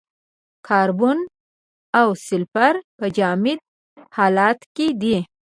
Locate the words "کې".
4.75-4.87